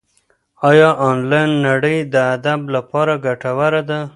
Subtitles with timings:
[0.69, 3.99] ایا انلاین نړۍ د ادب لپاره ګټوره ده؟